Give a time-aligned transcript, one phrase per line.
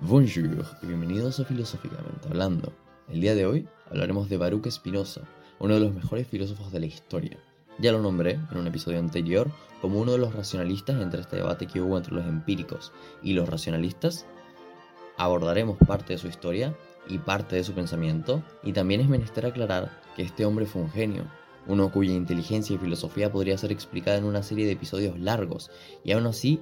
[0.00, 2.72] Bonjour y bienvenidos a Filosóficamente Hablando.
[3.08, 5.20] El día de hoy hablaremos de Baruch Spinoza,
[5.60, 7.38] uno de los mejores filósofos de la historia.
[7.78, 9.48] Ya lo nombré en un episodio anterior
[9.80, 12.90] como uno de los racionalistas entre este debate que hubo entre los empíricos
[13.22, 14.26] y los racionalistas.
[15.18, 16.74] Abordaremos parte de su historia
[17.08, 20.90] y parte de su pensamiento, y también es menester aclarar que este hombre fue un
[20.90, 21.24] genio,
[21.66, 25.70] uno cuya inteligencia y filosofía podría ser explicada en una serie de episodios largos,
[26.04, 26.60] y aún así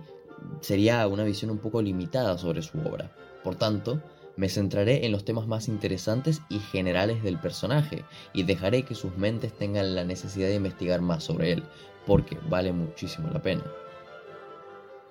[0.60, 3.14] sería una visión un poco limitada sobre su obra.
[3.44, 4.00] Por tanto,
[4.36, 9.16] me centraré en los temas más interesantes y generales del personaje y dejaré que sus
[9.16, 11.62] mentes tengan la necesidad de investigar más sobre él,
[12.06, 13.64] porque vale muchísimo la pena.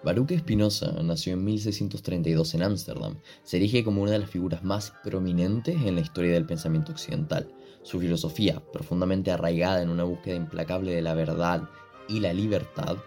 [0.05, 3.17] Baruch Spinoza nació en 1632 en Ámsterdam.
[3.41, 7.51] Se erige como una de las figuras más prominentes en la historia del pensamiento occidental.
[7.81, 11.67] Su filosofía, profundamente arraigada en una búsqueda implacable de la verdad
[12.07, 12.97] y la libertad,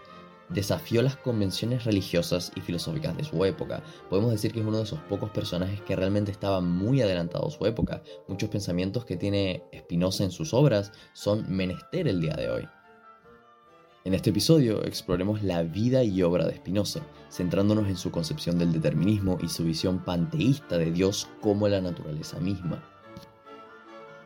[0.48, 3.80] desafió las convenciones religiosas y filosóficas de su época.
[4.10, 7.52] Podemos decir que es uno de esos pocos personajes que realmente estaba muy adelantado a
[7.52, 8.02] su época.
[8.26, 12.68] Muchos pensamientos que tiene Spinoza en sus obras son menester el día de hoy.
[14.08, 18.72] En este episodio exploremos la vida y obra de Spinoza, centrándonos en su concepción del
[18.72, 22.82] determinismo y su visión panteísta de Dios como la naturaleza misma.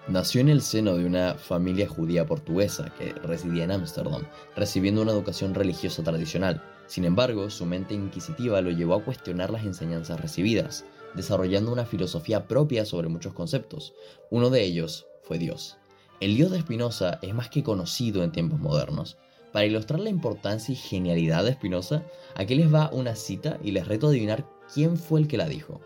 [0.06, 4.22] Nació en el seno de una familia judía portuguesa que residía en Ámsterdam,
[4.54, 6.62] recibiendo una educación religiosa tradicional.
[6.86, 10.84] Sin embargo, su mente inquisitiva lo llevó a cuestionar las enseñanzas recibidas,
[11.16, 13.94] desarrollando una filosofía propia sobre muchos conceptos.
[14.30, 15.76] Uno de ellos fue Dios.
[16.20, 19.18] El Dios de Spinoza es más que conocido en tiempos modernos.
[19.52, 22.02] Para ilustrar la importancia y genialidad de Spinoza,
[22.34, 25.46] aquí les va una cita y les reto a adivinar quién fue el que la
[25.46, 25.80] dijo.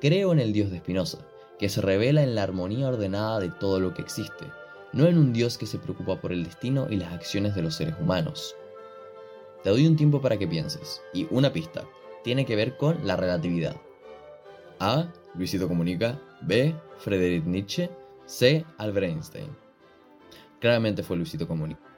[0.00, 1.18] Creo en el Dios de Spinoza
[1.58, 4.44] que se revela en la armonía ordenada de todo lo que existe,
[4.92, 7.76] no en un Dios que se preocupa por el destino y las acciones de los
[7.76, 8.54] seres humanos.
[9.62, 11.84] Te doy un tiempo para que pienses, y una pista,
[12.22, 13.76] tiene que ver con la relatividad.
[14.80, 15.06] A.
[15.34, 16.20] Luisito Comunica.
[16.42, 16.74] B.
[16.98, 17.88] Friedrich Nietzsche.
[18.26, 18.64] C.
[18.78, 19.48] Albert Einstein.
[20.60, 21.93] Claramente fue Luisito Comunica.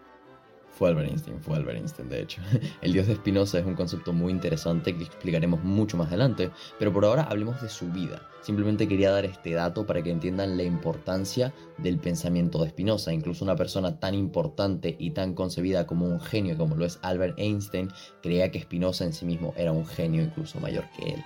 [0.77, 2.43] Fue Albert Einstein, fue Albert Einstein, de hecho.
[2.83, 6.93] El dios de Spinoza es un concepto muy interesante que explicaremos mucho más adelante, pero
[6.93, 8.29] por ahora hablemos de su vida.
[8.43, 13.15] Simplemente quería dar este dato para que entiendan la importancia del pensamiento de Spinoza.
[13.15, 17.39] Incluso una persona tan importante y tan concebida como un genio como lo es Albert
[17.39, 17.89] Einstein,
[18.23, 21.25] creía que Spinoza en sí mismo era un genio incluso mayor que él.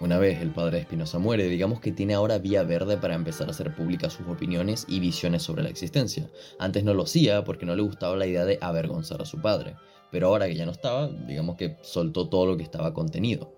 [0.00, 3.48] Una vez el padre de Spinoza muere, digamos que tiene ahora vía verde para empezar
[3.48, 6.30] a hacer públicas sus opiniones y visiones sobre la existencia.
[6.60, 9.74] Antes no lo hacía porque no le gustaba la idea de avergonzar a su padre,
[10.12, 13.52] pero ahora que ya no estaba, digamos que soltó todo lo que estaba contenido.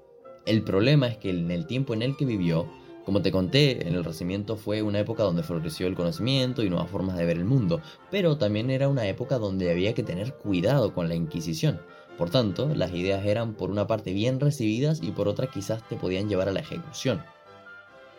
[0.46, 2.66] El problema es que en el tiempo en el que vivió,
[3.04, 7.16] como te conté, el Renacimiento fue una época donde floreció el conocimiento y nuevas formas
[7.16, 7.80] de ver el mundo,
[8.10, 11.80] pero también era una época donde había que tener cuidado con la Inquisición.
[12.18, 15.96] Por tanto, las ideas eran por una parte bien recibidas y por otra quizás te
[15.96, 17.22] podían llevar a la ejecución.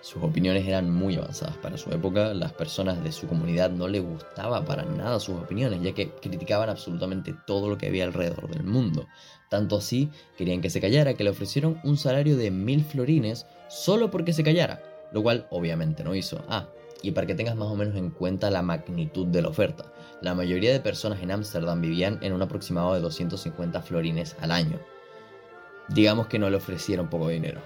[0.02, 4.00] Sus opiniones eran muy avanzadas para su época, las personas de su comunidad no le
[4.00, 8.64] gustaba para nada sus opiniones, ya que criticaban absolutamente todo lo que había alrededor del
[8.64, 9.08] mundo.
[9.50, 14.10] Tanto así, querían que se callara que le ofrecieron un salario de mil florines solo
[14.10, 14.82] porque se callara,
[15.12, 16.44] lo cual obviamente no hizo.
[16.50, 16.68] Ah,
[17.04, 19.92] y para que tengas más o menos en cuenta la magnitud de la oferta,
[20.22, 24.80] la mayoría de personas en Ámsterdam vivían en un aproximado de 250 florines al año.
[25.90, 27.62] Digamos que no le ofrecieron poco dinero.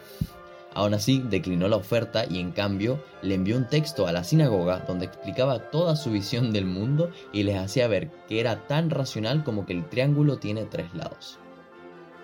[0.75, 4.79] Aún así, declinó la oferta y en cambio le envió un texto a la sinagoga
[4.85, 9.45] donde explicaba toda su visión del mundo y les hacía ver que era tan racional
[9.45, 11.39] como que el triángulo tiene tres lados.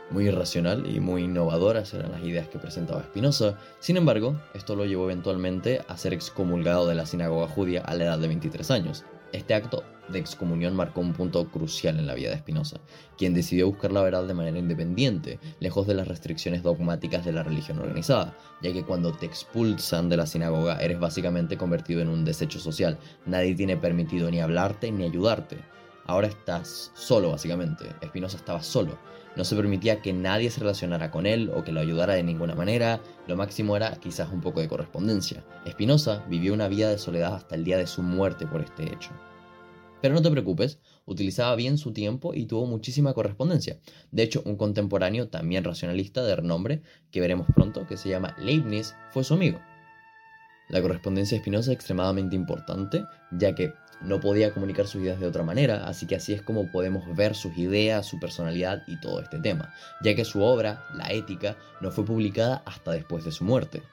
[0.09, 4.83] Muy irracional y muy innovadoras eran las ideas que presentaba Spinoza, sin embargo, esto lo
[4.83, 9.05] llevó eventualmente a ser excomulgado de la sinagoga judía a la edad de 23 años.
[9.31, 12.77] Este acto de excomunión marcó un punto crucial en la vida de Spinoza,
[13.17, 17.43] quien decidió buscar la verdad de manera independiente, lejos de las restricciones dogmáticas de la
[17.43, 22.25] religión organizada, ya que cuando te expulsan de la sinagoga eres básicamente convertido en un
[22.25, 25.57] desecho social, nadie tiene permitido ni hablarte ni ayudarte.
[26.05, 27.85] Ahora estás solo, básicamente.
[28.03, 28.97] Spinoza estaba solo.
[29.35, 32.55] No se permitía que nadie se relacionara con él o que lo ayudara de ninguna
[32.55, 32.99] manera.
[33.27, 35.43] Lo máximo era quizás un poco de correspondencia.
[35.69, 39.11] Spinoza vivió una vida de soledad hasta el día de su muerte por este hecho.
[40.01, 43.79] Pero no te preocupes, utilizaba bien su tiempo y tuvo muchísima correspondencia.
[44.11, 46.81] De hecho, un contemporáneo también racionalista de renombre,
[47.11, 49.59] que veremos pronto, que se llama Leibniz, fue su amigo.
[50.69, 55.27] La correspondencia de Spinoza es extremadamente importante, ya que no podía comunicar sus ideas de
[55.27, 59.21] otra manera, así que así es como podemos ver sus ideas, su personalidad y todo
[59.21, 63.43] este tema, ya que su obra, La Ética, no fue publicada hasta después de su
[63.43, 63.83] muerte.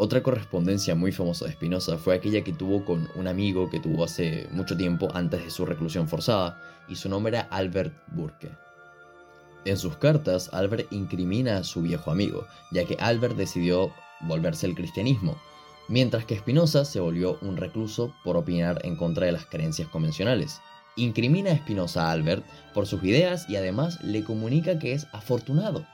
[0.00, 4.04] Otra correspondencia muy famosa de Spinoza fue aquella que tuvo con un amigo que tuvo
[4.04, 8.52] hace mucho tiempo antes de su reclusión forzada, y su nombre era Albert Burke.
[9.64, 14.76] En sus cartas, Albert incrimina a su viejo amigo, ya que Albert decidió volverse al
[14.76, 15.36] cristianismo,
[15.88, 20.60] mientras que Spinoza se volvió un recluso por opinar en contra de las creencias convencionales.
[20.94, 25.84] Incrimina a Spinoza a Albert por sus ideas y además le comunica que es afortunado,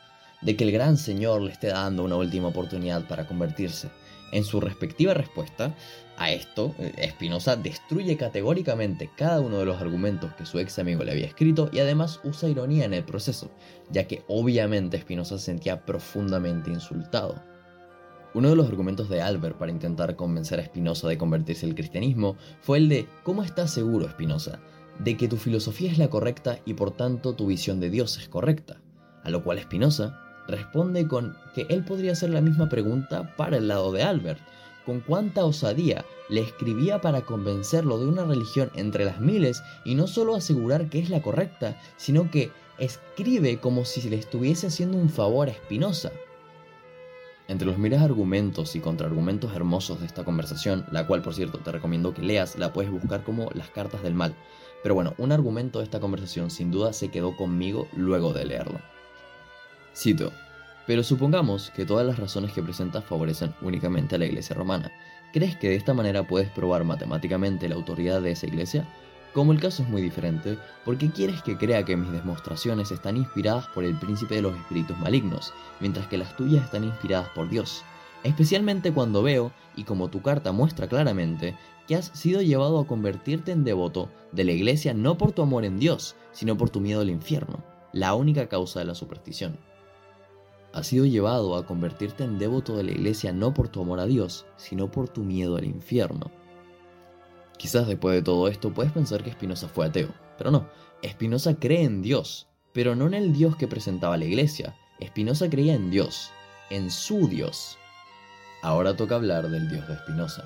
[0.44, 3.88] de que el gran Señor le esté dando una última oportunidad para convertirse.
[4.32, 5.75] En su respectiva respuesta
[6.17, 6.75] a esto,
[7.08, 11.70] Spinoza destruye categóricamente cada uno de los argumentos que su ex amigo le había escrito
[11.73, 13.50] y además usa ironía en el proceso,
[13.91, 17.43] ya que obviamente Spinoza se sentía profundamente insultado.
[18.35, 22.37] Uno de los argumentos de Albert para intentar convencer a Spinoza de convertirse al cristianismo
[22.61, 24.58] fue el de ¿cómo estás seguro, Spinoza,
[24.99, 28.29] de que tu filosofía es la correcta y por tanto tu visión de Dios es
[28.29, 28.81] correcta?
[29.23, 33.69] A lo cual Spinoza responde con que él podría hacer la misma pregunta para el
[33.69, 34.41] lado de Albert.
[34.85, 40.06] Con cuánta osadía le escribía para convencerlo de una religión entre las miles y no
[40.06, 45.08] solo asegurar que es la correcta, sino que escribe como si le estuviese haciendo un
[45.08, 46.11] favor a Spinoza.
[47.46, 51.73] Entre los miles argumentos y contraargumentos hermosos de esta conversación, la cual por cierto te
[51.73, 54.35] recomiendo que leas, la puedes buscar como las cartas del mal.
[54.82, 58.94] Pero bueno, un argumento de esta conversación sin duda se quedó conmigo luego de leerlo.
[59.94, 60.32] Cito,
[60.87, 64.91] pero supongamos que todas las razones que presentas favorecen únicamente a la Iglesia romana.
[65.32, 68.87] ¿Crees que de esta manera puedes probar matemáticamente la autoridad de esa Iglesia?
[69.32, 73.17] Como el caso es muy diferente, ¿por qué quieres que crea que mis demostraciones están
[73.17, 77.49] inspiradas por el príncipe de los espíritus malignos, mientras que las tuyas están inspiradas por
[77.49, 77.82] Dios?
[78.23, 81.56] Especialmente cuando veo, y como tu carta muestra claramente,
[81.87, 85.64] que has sido llevado a convertirte en devoto de la iglesia no por tu amor
[85.64, 89.58] en Dios, sino por tu miedo al infierno, la única causa de la superstición.
[90.74, 94.06] Has sido llevado a convertirte en devoto de la iglesia no por tu amor a
[94.06, 96.32] Dios, sino por tu miedo al infierno.
[97.56, 100.68] Quizás después de todo esto puedes pensar que Spinoza fue ateo, pero no,
[101.08, 104.74] Spinoza cree en Dios, pero no en el Dios que presentaba la iglesia.
[105.00, 106.32] Spinoza creía en Dios,
[106.70, 107.78] en su Dios.
[108.60, 110.42] Ahora toca hablar del Dios de Spinoza.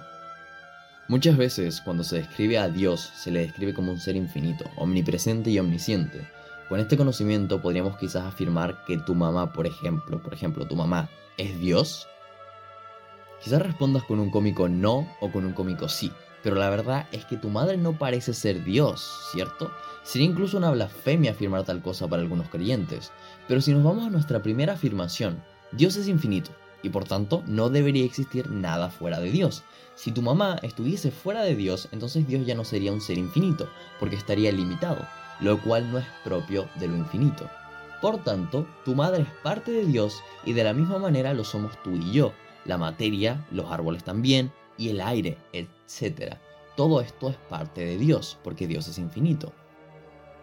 [1.08, 5.48] Muchas veces cuando se describe a Dios se le describe como un ser infinito, omnipresente
[5.48, 6.28] y omnisciente,
[6.68, 11.08] con este conocimiento podríamos quizás afirmar que tu mamá, por ejemplo, por ejemplo, tu mamá,
[11.36, 12.06] ¿es Dios?
[13.42, 16.12] Quizás respondas con un cómico no o con un cómico sí,
[16.42, 19.70] pero la verdad es que tu madre no parece ser Dios, ¿cierto?
[20.02, 23.12] Sería incluso una blasfemia afirmar tal cosa para algunos creyentes.
[23.46, 25.42] Pero si nos vamos a nuestra primera afirmación,
[25.72, 26.50] Dios es infinito,
[26.82, 29.64] y por tanto no debería existir nada fuera de Dios.
[29.94, 33.68] Si tu mamá estuviese fuera de Dios, entonces Dios ya no sería un ser infinito,
[33.98, 35.06] porque estaría limitado
[35.40, 37.48] lo cual no es propio de lo infinito.
[38.00, 41.80] Por tanto, tu madre es parte de Dios y de la misma manera lo somos
[41.82, 42.32] tú y yo,
[42.64, 46.36] la materia, los árboles también, y el aire, etc.
[46.76, 49.52] Todo esto es parte de Dios, porque Dios es infinito.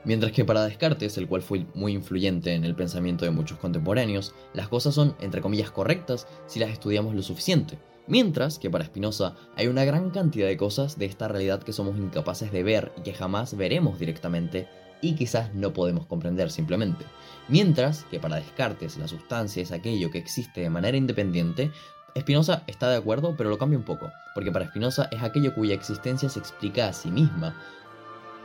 [0.06, 4.34] Mientras que para Descartes, el cual fue muy influyente en el pensamiento de muchos contemporáneos,
[4.54, 7.80] las cosas son, entre comillas, correctas si las estudiamos lo suficiente.
[8.08, 11.98] Mientras que para Spinoza hay una gran cantidad de cosas de esta realidad que somos
[11.98, 14.68] incapaces de ver y que jamás veremos directamente
[15.02, 17.06] y quizás no podemos comprender simplemente.
[17.48, 21.72] Mientras que para Descartes la sustancia es aquello que existe de manera independiente,
[22.18, 25.74] Spinoza está de acuerdo, pero lo cambia un poco, porque para Spinoza es aquello cuya
[25.74, 27.60] existencia se explica a sí misma.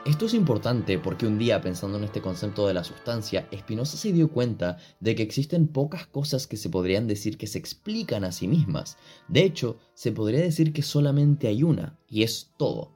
[0.06, 4.14] Esto es importante porque un día, pensando en este concepto de la sustancia, Spinoza se
[4.14, 8.32] dio cuenta de que existen pocas cosas que se podrían decir que se explican a
[8.32, 8.96] sí mismas.
[9.28, 12.92] De hecho, se podría decir que solamente hay una, y es todo.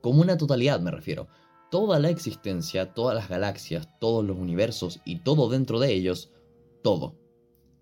[0.00, 1.26] Como una totalidad me refiero,
[1.68, 6.30] toda la existencia, todas las galaxias, todos los universos y todo dentro de ellos,
[6.80, 7.16] todo.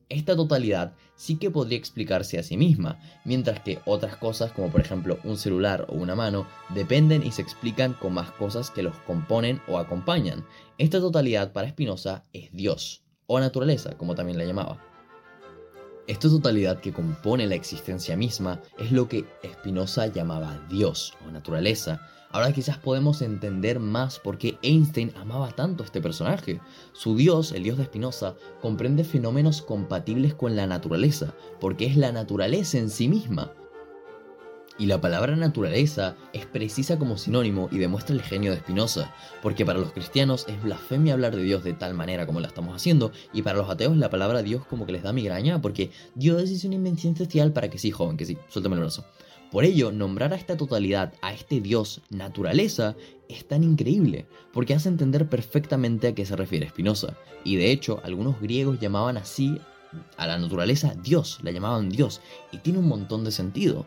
[0.08, 4.80] Esta totalidad sí que podría explicarse a sí misma, mientras que otras cosas como por
[4.80, 8.96] ejemplo un celular o una mano dependen y se explican con más cosas que los
[9.00, 10.44] componen o acompañan.
[10.76, 14.78] Esta totalidad para Spinoza es Dios, o naturaleza, como también la llamaba.
[16.06, 22.06] Esta totalidad que compone la existencia misma es lo que Spinoza llamaba Dios o naturaleza,
[22.35, 26.61] Ahora quizás podemos entender más por qué Einstein amaba tanto a este personaje.
[26.93, 32.11] Su dios, el dios de Spinoza, comprende fenómenos compatibles con la naturaleza, porque es la
[32.11, 33.53] naturaleza en sí misma.
[34.81, 39.64] Y la palabra naturaleza es precisa como sinónimo y demuestra el genio de Spinoza, porque
[39.64, 43.12] para los cristianos es blasfemia hablar de Dios de tal manera como la estamos haciendo,
[43.33, 46.64] y para los ateos la palabra Dios como que les da migraña, porque Dios es
[46.64, 49.05] una invención social para que sí, joven, que sí, suéltame el brazo.
[49.54, 52.96] Por ello, nombrar a esta totalidad, a este Dios naturaleza,
[53.28, 57.16] es tan increíble, porque hace entender perfectamente a qué se refiere Spinoza.
[57.44, 59.61] Y de hecho, algunos griegos llamaban así
[60.16, 62.20] a la naturaleza Dios, la llamaban Dios,
[62.50, 63.87] y tiene un montón de sentido.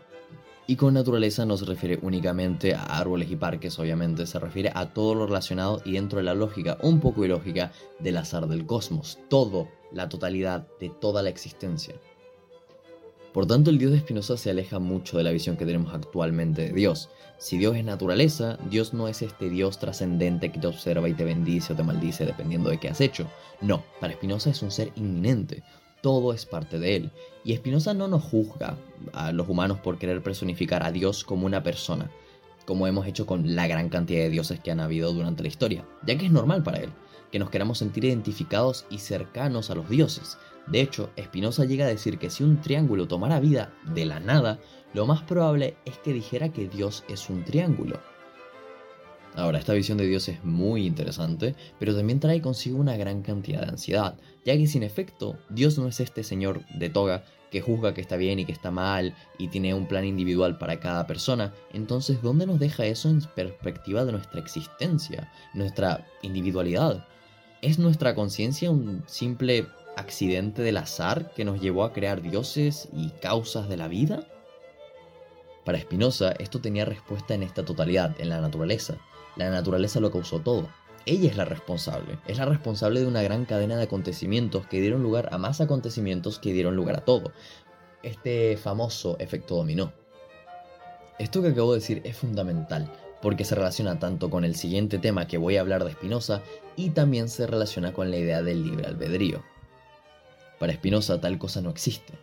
[0.68, 4.94] Y con naturaleza no se refiere únicamente a árboles y parques, obviamente, se refiere a
[4.94, 9.20] todo lo relacionado y dentro de la lógica, un poco ilógica, del azar del cosmos,
[9.28, 11.96] todo, la totalidad de toda la existencia.
[13.38, 16.64] Por tanto, el Dios de Spinoza se aleja mucho de la visión que tenemos actualmente
[16.64, 17.12] de Dios.
[17.38, 21.24] Si Dios es naturaleza, Dios no es este Dios trascendente que te observa y te
[21.24, 23.28] bendice o te maldice dependiendo de qué has hecho.
[23.62, 25.62] No, para Spinoza es un ser inminente,
[26.02, 27.12] todo es parte de él.
[27.44, 28.76] Y Spinoza no nos juzga
[29.14, 32.10] a los humanos por querer personificar a Dios como una persona,
[32.66, 35.86] como hemos hecho con la gran cantidad de dioses que han habido durante la historia,
[36.08, 36.90] ya que es normal para él
[37.32, 40.38] que nos queramos sentir identificados y cercanos a los dioses.
[40.68, 44.60] De hecho, Spinoza llega a decir que si un triángulo tomara vida de la nada,
[44.94, 48.00] lo más probable es que dijera que Dios es un triángulo.
[49.36, 53.62] Ahora, esta visión de Dios es muy interesante, pero también trae consigo una gran cantidad
[53.62, 57.94] de ansiedad, ya que sin efecto, Dios no es este señor de toga que juzga
[57.94, 61.54] que está bien y que está mal y tiene un plan individual para cada persona,
[61.72, 67.08] entonces ¿dónde nos deja eso en perspectiva de nuestra existencia, nuestra individualidad?
[67.62, 69.68] ¿Es nuestra conciencia un simple
[69.98, 74.28] accidente del azar que nos llevó a crear dioses y causas de la vida?
[75.66, 78.96] Para Spinoza, esto tenía respuesta en esta totalidad, en la naturaleza.
[79.36, 80.70] La naturaleza lo causó todo.
[81.06, 82.20] Ella es la responsable.
[82.28, 86.40] Es la responsable de una gran cadena de acontecimientos que dieron lugar a más acontecimientos
[86.40, 87.32] que dieron lugar a todo.
[88.04, 89.92] Este famoso efecto dominó.
[91.20, 95.28] Esto que acabo de decir es fundamental, porque se relaciona tanto con el siguiente tema
[95.28, 96.42] que voy a hablar de Spinoza
[96.76, 99.44] y también se relaciona con la idea del libre albedrío.
[100.60, 102.14] Para Spinoza tal cosa no existe.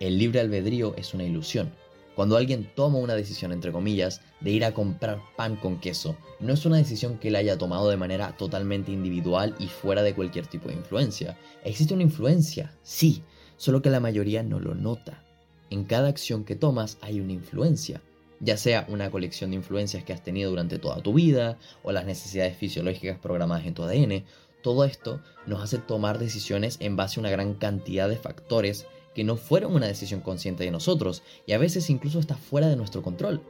[0.00, 1.72] El libre albedrío es una ilusión,
[2.14, 6.52] cuando alguien toma una decisión, entre comillas, de ir a comprar pan con queso, no
[6.52, 10.46] es una decisión que él haya tomado de manera totalmente individual y fuera de cualquier
[10.46, 11.36] tipo de influencia.
[11.64, 13.24] Existe una influencia, sí,
[13.56, 15.24] solo que la mayoría no lo nota.
[15.70, 18.00] En cada acción que tomas hay una influencia,
[18.38, 22.06] ya sea una colección de influencias que has tenido durante toda tu vida o las
[22.06, 24.24] necesidades fisiológicas programadas en tu ADN.
[24.64, 29.22] Todo esto nos hace tomar decisiones en base a una gran cantidad de factores que
[29.22, 33.02] no fueron una decisión consciente de nosotros y a veces incluso está fuera de nuestro
[33.02, 33.42] control.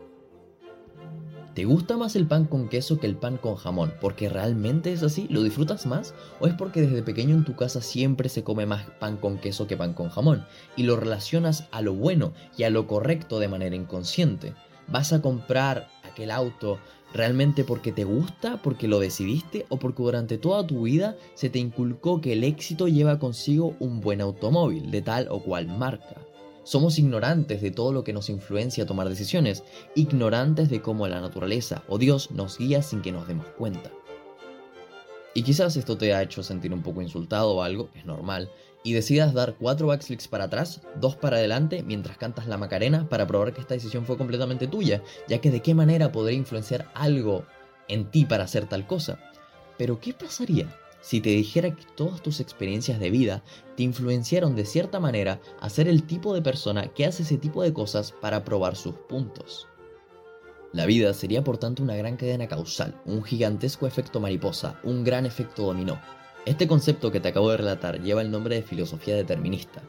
[1.54, 3.94] ¿Te gusta más el pan con queso que el pan con jamón?
[4.00, 5.28] ¿Porque realmente es así?
[5.30, 6.14] ¿Lo disfrutas más?
[6.40, 9.68] ¿O es porque desde pequeño en tu casa siempre se come más pan con queso
[9.68, 10.44] que pan con jamón?
[10.76, 14.52] Y lo relacionas a lo bueno y a lo correcto de manera inconsciente.
[14.88, 16.80] Vas a comprar aquel auto
[17.14, 21.60] ¿Realmente porque te gusta, porque lo decidiste o porque durante toda tu vida se te
[21.60, 26.20] inculcó que el éxito lleva consigo un buen automóvil de tal o cual marca?
[26.64, 29.62] Somos ignorantes de todo lo que nos influencia a tomar decisiones,
[29.94, 33.92] ignorantes de cómo la naturaleza o Dios nos guía sin que nos demos cuenta.
[35.34, 38.50] Y quizás esto te ha hecho sentir un poco insultado o algo, es normal,
[38.84, 43.26] y decidas dar cuatro backflips para atrás, dos para adelante, mientras cantas la Macarena para
[43.26, 47.46] probar que esta decisión fue completamente tuya, ya que de qué manera podría influenciar algo
[47.88, 49.18] en ti para hacer tal cosa.
[49.78, 53.42] Pero ¿qué pasaría si te dijera que todas tus experiencias de vida
[53.74, 57.62] te influenciaron de cierta manera a ser el tipo de persona que hace ese tipo
[57.62, 59.66] de cosas para probar sus puntos?
[60.74, 65.24] La vida sería por tanto una gran cadena causal, un gigantesco efecto mariposa, un gran
[65.24, 66.00] efecto dominó,
[66.46, 69.82] este concepto que te acabo de relatar lleva el nombre de filosofía determinista,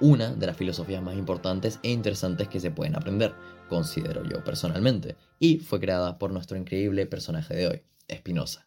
[0.00, 3.34] una de las filosofías más importantes e interesantes que se pueden aprender,
[3.68, 7.82] considero yo personalmente, y fue creada por nuestro increíble personaje de hoy,
[8.12, 8.66] Spinoza.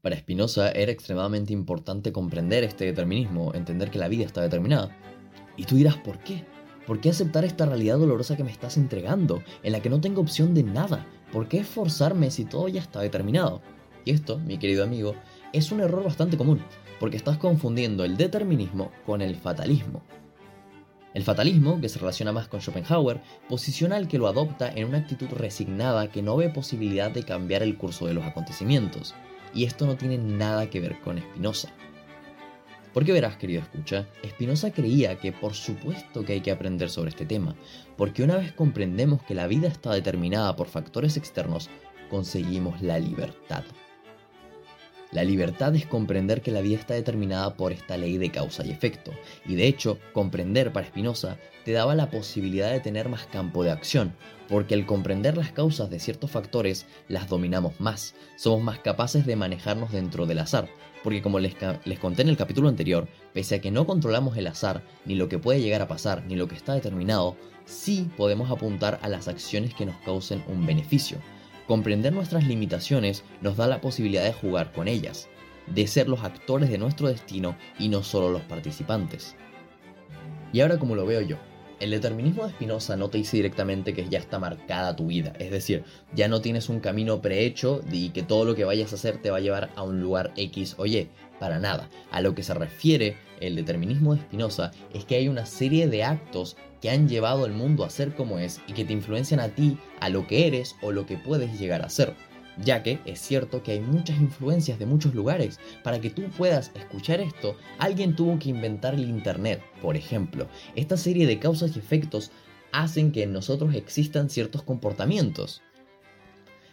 [0.00, 4.96] Para Spinoza era extremadamente importante comprender este determinismo, entender que la vida está determinada.
[5.56, 6.44] Y tú dirás, ¿por qué?
[6.88, 10.20] ¿Por qué aceptar esta realidad dolorosa que me estás entregando, en la que no tengo
[10.20, 11.06] opción de nada?
[11.32, 13.62] ¿Por qué esforzarme si todo ya está determinado?
[14.04, 15.14] Y esto, mi querido amigo,
[15.52, 16.62] es un error bastante común,
[16.98, 20.02] porque estás confundiendo el determinismo con el fatalismo.
[21.14, 24.98] El fatalismo, que se relaciona más con Schopenhauer, posiciona al que lo adopta en una
[24.98, 29.14] actitud resignada que no ve posibilidad de cambiar el curso de los acontecimientos,
[29.54, 31.68] y esto no tiene nada que ver con Spinoza.
[32.94, 37.26] Porque verás, querido escucha, Spinoza creía que por supuesto que hay que aprender sobre este
[37.26, 37.54] tema,
[37.96, 41.68] porque una vez comprendemos que la vida está determinada por factores externos,
[42.10, 43.64] conseguimos la libertad.
[45.12, 48.70] La libertad es comprender que la vida está determinada por esta ley de causa y
[48.70, 49.12] efecto,
[49.46, 53.70] y de hecho, comprender para Spinoza te daba la posibilidad de tener más campo de
[53.70, 54.14] acción,
[54.48, 59.36] porque al comprender las causas de ciertos factores, las dominamos más, somos más capaces de
[59.36, 60.70] manejarnos dentro del azar,
[61.04, 64.46] porque como les, les, conté en el capítulo anterior, pese a que no controlamos el
[64.46, 68.50] azar, ni lo que puede llegar a pasar, ni lo que está determinado, sí podemos
[68.50, 71.18] apuntar a las acciones que nos causen un beneficio.
[71.66, 75.28] Comprender nuestras limitaciones nos da la posibilidad de jugar con ellas,
[75.66, 79.36] de ser los actores de nuestro destino y no solo los participantes.
[80.52, 81.36] Y ahora como lo veo yo,
[81.82, 85.50] el determinismo de Spinoza no te dice directamente que ya está marcada tu vida, es
[85.50, 85.82] decir,
[86.14, 89.30] ya no tienes un camino prehecho y que todo lo que vayas a hacer te
[89.30, 91.08] va a llevar a un lugar X o Y,
[91.42, 91.90] para nada.
[92.12, 96.04] A lo que se refiere el determinismo de Spinoza es que hay una serie de
[96.04, 99.48] actos que han llevado al mundo a ser como es y que te influencian a
[99.48, 102.14] ti, a lo que eres o lo que puedes llegar a ser
[102.58, 105.58] ya que es cierto que hay muchas influencias de muchos lugares.
[105.82, 110.46] Para que tú puedas escuchar esto, alguien tuvo que inventar el Internet, por ejemplo.
[110.76, 112.30] Esta serie de causas y efectos
[112.70, 115.62] hacen que en nosotros existan ciertos comportamientos.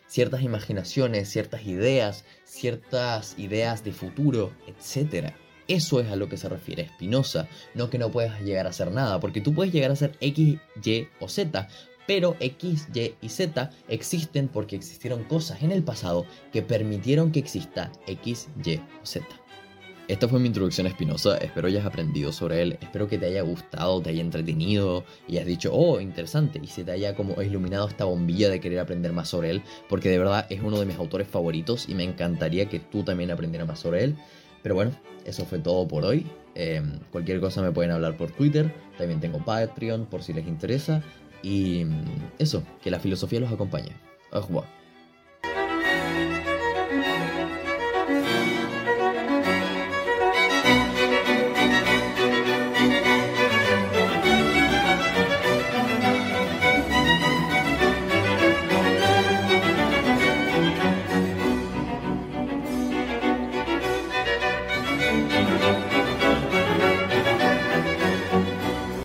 [0.10, 5.34] Ciertas imaginaciones, ciertas ideas, ciertas ideas de futuro, etc.
[5.68, 8.92] Eso es a lo que se refiere Spinoza, no que no puedas llegar a hacer
[8.92, 11.68] nada, porque tú puedes llegar a ser X, Y o Z,
[12.08, 17.38] pero X, Y y Z existen porque existieron cosas en el pasado que permitieron que
[17.38, 19.28] exista X, Y o Z.
[20.10, 23.44] Esta fue mi introducción a Spinoza, espero hayas aprendido sobre él, espero que te haya
[23.44, 27.88] gustado, te haya entretenido y hayas dicho, oh, interesante, y se te haya como iluminado
[27.88, 30.98] esta bombilla de querer aprender más sobre él, porque de verdad es uno de mis
[30.98, 34.16] autores favoritos y me encantaría que tú también aprendieras más sobre él.
[34.63, 34.94] Pero bueno,
[35.25, 36.25] eso fue todo por hoy.
[36.56, 41.04] Em, cualquier cosa me pueden hablar por Twitter, también tengo Patreon por si les interesa.
[41.44, 41.86] Y
[42.39, 43.92] eso, que la filosofía los acompañe.
[44.32, 44.63] Au.